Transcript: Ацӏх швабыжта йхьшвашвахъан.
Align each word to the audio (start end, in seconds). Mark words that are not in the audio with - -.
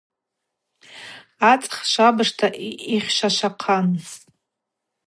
Ацӏх 1.51 1.75
швабыжта 1.91 2.47
йхьшвашвахъан. 2.95 3.87